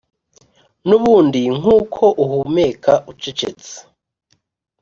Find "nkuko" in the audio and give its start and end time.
1.57-2.03